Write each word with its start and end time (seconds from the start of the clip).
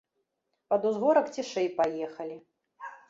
Пад 0.71 0.87
узгорак 0.89 1.29
цішэй 1.35 1.67
паехалі. 1.77 2.37